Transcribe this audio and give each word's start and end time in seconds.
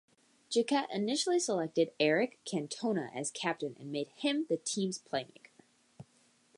Jacquet 0.49 0.87
initially 0.91 1.39
selected 1.39 1.93
Eric 1.99 2.39
Cantona 2.43 3.13
as 3.15 3.29
captain 3.29 3.75
and 3.79 3.91
made 3.91 4.09
him 4.15 4.47
the 4.49 4.57
team's 4.57 4.97
playmaker. 4.97 5.51